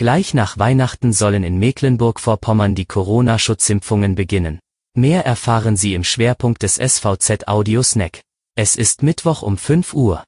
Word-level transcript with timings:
Gleich 0.00 0.32
nach 0.32 0.56
Weihnachten 0.56 1.12
sollen 1.12 1.44
in 1.44 1.58
Mecklenburg-Vorpommern 1.58 2.74
die 2.74 2.86
Corona-Schutzimpfungen 2.86 4.14
beginnen. 4.14 4.58
Mehr 4.96 5.26
erfahren 5.26 5.76
Sie 5.76 5.92
im 5.92 6.04
Schwerpunkt 6.04 6.62
des 6.62 6.76
SVZ 6.76 7.46
Audio 7.48 7.82
Snack. 7.82 8.22
Es 8.56 8.76
ist 8.76 9.02
Mittwoch 9.02 9.42
um 9.42 9.58
5 9.58 9.92
Uhr. 9.92 10.24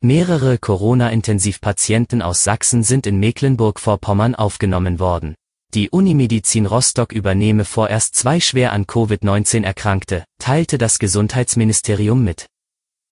Mehrere 0.00 0.56
Corona-Intensivpatienten 0.56 2.22
aus 2.22 2.42
Sachsen 2.42 2.82
sind 2.82 3.06
in 3.06 3.20
Mecklenburg-Vorpommern 3.20 4.34
aufgenommen 4.34 4.98
worden. 4.98 5.34
Die 5.74 5.90
Unimedizin 5.90 6.64
Rostock 6.64 7.12
übernehme 7.12 7.66
vorerst 7.66 8.14
zwei 8.14 8.40
schwer 8.40 8.72
an 8.72 8.86
Covid-19 8.86 9.64
Erkrankte, 9.64 10.24
teilte 10.38 10.78
das 10.78 10.98
Gesundheitsministerium 10.98 12.24
mit. 12.24 12.46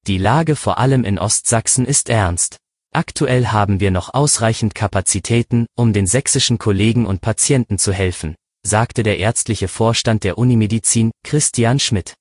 Die 0.07 0.16
Lage 0.16 0.57
vor 0.57 0.79
allem 0.79 1.05
in 1.05 1.19
Ostsachsen 1.19 1.85
ist 1.85 2.09
ernst. 2.09 2.57
Aktuell 2.97 3.48
haben 3.48 3.80
wir 3.80 3.91
noch 3.91 4.15
ausreichend 4.15 4.77
Kapazitäten, 4.77 5.66
um 5.75 5.93
den 5.93 6.07
sächsischen 6.07 6.59
Kollegen 6.59 7.07
und 7.07 7.21
Patienten 7.21 7.77
zu 7.77 7.93
helfen, 7.93 8.37
sagte 8.65 9.02
der 9.02 9.19
ärztliche 9.19 9.66
Vorstand 9.66 10.23
der 10.23 10.39
Unimedizin, 10.39 11.11
Christian 11.25 11.80
Schmidt. 11.80 12.15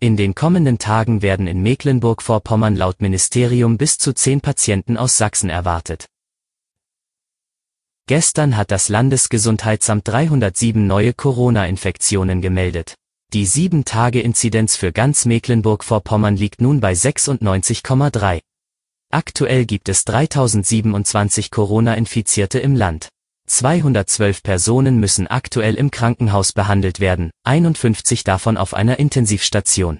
In 0.00 0.16
den 0.16 0.34
kommenden 0.34 0.78
Tagen 0.78 1.20
werden 1.20 1.46
in 1.46 1.62
Mecklenburg-Vorpommern 1.62 2.74
laut 2.74 3.02
Ministerium 3.02 3.76
bis 3.76 3.98
zu 3.98 4.14
zehn 4.14 4.40
Patienten 4.40 4.96
aus 4.96 5.18
Sachsen 5.18 5.50
erwartet. 5.50 6.06
Gestern 8.06 8.56
hat 8.56 8.70
das 8.70 8.88
Landesgesundheitsamt 8.88 10.08
307 10.08 10.86
neue 10.86 11.12
Corona-Infektionen 11.12 12.40
gemeldet. 12.40 12.94
Die 13.34 13.46
7-Tage-Inzidenz 13.46 14.74
für 14.74 14.90
ganz 14.90 15.26
Mecklenburg-Vorpommern 15.26 16.38
liegt 16.38 16.62
nun 16.62 16.80
bei 16.80 16.94
96,3. 16.94 18.40
Aktuell 19.10 19.64
gibt 19.64 19.88
es 19.88 20.04
3027 20.04 21.50
Corona-Infizierte 21.50 22.58
im 22.58 22.76
Land. 22.76 23.08
212 23.46 24.42
Personen 24.42 25.00
müssen 25.00 25.26
aktuell 25.26 25.76
im 25.76 25.90
Krankenhaus 25.90 26.52
behandelt 26.52 27.00
werden, 27.00 27.30
51 27.44 28.22
davon 28.22 28.58
auf 28.58 28.74
einer 28.74 28.98
Intensivstation. 28.98 29.98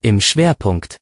Im 0.00 0.20
Schwerpunkt. 0.22 0.96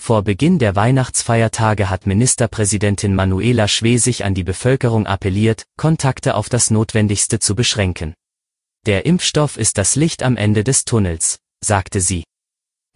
Vor 0.00 0.22
Beginn 0.22 0.60
der 0.60 0.76
Weihnachtsfeiertage 0.76 1.90
hat 1.90 2.06
Ministerpräsidentin 2.06 3.16
Manuela 3.16 3.66
Schwesig 3.66 4.24
an 4.24 4.34
die 4.34 4.44
Bevölkerung 4.44 5.08
appelliert, 5.08 5.64
Kontakte 5.76 6.36
auf 6.36 6.48
das 6.48 6.70
Notwendigste 6.70 7.40
zu 7.40 7.56
beschränken. 7.56 8.14
Der 8.84 9.06
Impfstoff 9.06 9.56
ist 9.56 9.76
das 9.76 9.96
Licht 9.96 10.22
am 10.22 10.36
Ende 10.36 10.62
des 10.62 10.84
Tunnels, 10.84 11.40
sagte 11.64 12.00
sie. 12.00 12.22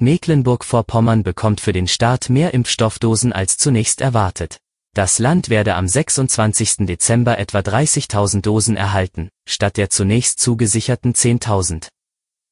Mecklenburg-Vorpommern 0.01 1.23
bekommt 1.23 1.61
für 1.61 1.73
den 1.73 1.87
Start 1.87 2.31
mehr 2.31 2.55
Impfstoffdosen 2.55 3.33
als 3.33 3.59
zunächst 3.59 4.01
erwartet. 4.01 4.59
Das 4.95 5.19
Land 5.19 5.51
werde 5.51 5.77
am 5.77 5.87
26. 5.87 6.87
Dezember 6.87 7.39
etwa 7.39 7.59
30.000 7.61 8.41
Dosen 8.41 8.77
erhalten, 8.77 9.29
statt 9.49 9.77
der 9.77 9.91
zunächst 9.91 10.41
zugesicherten 10.41 11.13
10.000. 11.15 11.89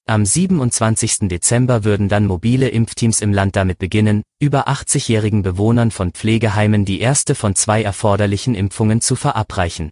Am 0.07 0.25
27. 0.25 1.29
Dezember 1.29 1.85
würden 1.85 2.09
dann 2.09 2.27
mobile 2.27 2.69
Impfteams 2.69 3.21
im 3.21 3.33
Land 3.33 3.57
damit 3.57 3.79
beginnen, 3.79 4.23
über 4.41 4.69
80-jährigen 4.69 5.43
Bewohnern 5.43 5.91
von 5.91 6.13
Pflegeheimen 6.13 6.85
die 6.85 7.01
erste 7.01 7.35
von 7.35 7.55
zwei 7.55 7.83
erforderlichen 7.83 8.55
Impfungen 8.55 9.01
zu 9.01 9.17
verabreichen. 9.17 9.91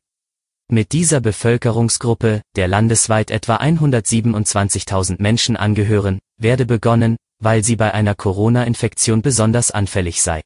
Mit 0.69 0.93
dieser 0.93 1.21
Bevölkerungsgruppe, 1.21 2.43
der 2.57 2.67
landesweit 2.67 3.31
etwa 3.31 3.57
127.000 3.57 5.23
Menschen 5.23 5.57
angehören, 5.57 6.19
werde 6.39 6.65
begonnen, 6.65 7.17
weil 7.39 7.65
sie 7.65 7.77
bei 7.77 7.95
einer 7.95 8.15
Corona-Infektion 8.15 9.23
besonders 9.23 9.71
anfällig 9.71 10.23
sei. 10.23 10.43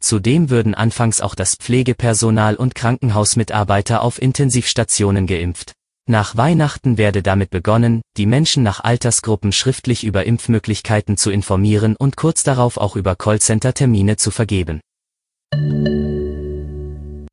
Zudem 0.00 0.50
würden 0.50 0.74
anfangs 0.74 1.20
auch 1.20 1.34
das 1.34 1.54
Pflegepersonal 1.54 2.56
und 2.56 2.74
Krankenhausmitarbeiter 2.74 4.02
auf 4.02 4.20
Intensivstationen 4.20 5.26
geimpft. 5.26 5.72
Nach 6.08 6.36
Weihnachten 6.36 6.98
werde 6.98 7.22
damit 7.22 7.50
begonnen, 7.50 8.02
die 8.16 8.26
Menschen 8.26 8.64
nach 8.64 8.82
Altersgruppen 8.82 9.52
schriftlich 9.52 10.02
über 10.02 10.24
Impfmöglichkeiten 10.24 11.16
zu 11.16 11.30
informieren 11.30 11.94
und 11.96 12.16
kurz 12.16 12.42
darauf 12.42 12.76
auch 12.76 12.96
über 12.96 13.14
Callcenter-Termine 13.14 14.16
zu 14.16 14.32
vergeben. 14.32 14.80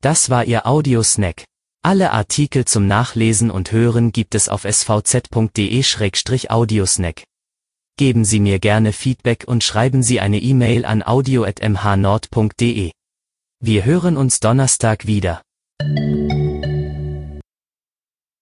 Das 0.00 0.30
war 0.30 0.44
Ihr 0.44 0.68
Audiosnack. 0.68 1.42
Alle 1.82 2.12
Artikel 2.12 2.64
zum 2.64 2.86
Nachlesen 2.86 3.50
und 3.50 3.72
Hören 3.72 4.12
gibt 4.12 4.36
es 4.36 4.48
auf 4.48 4.64
svz.de-audiosnack. 4.64 7.24
Geben 8.00 8.24
Sie 8.24 8.40
mir 8.40 8.60
gerne 8.60 8.94
Feedback 8.94 9.44
und 9.46 9.62
schreiben 9.62 10.02
Sie 10.02 10.20
eine 10.20 10.38
E-Mail 10.38 10.86
an 10.86 11.02
audio.mhnord.de. 11.02 12.92
Wir 13.62 13.84
hören 13.84 14.16
uns 14.16 14.40
Donnerstag 14.40 15.06
wieder. 15.06 15.42